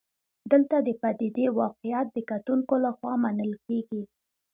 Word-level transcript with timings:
دلته 0.51 0.75
د 0.87 0.89
پدیدې 1.01 1.47
واقعیت 1.61 2.07
د 2.13 2.17
کتونکو 2.29 2.73
لخوا 2.85 3.13
منل 3.23 3.51
کېږي. 3.65 4.01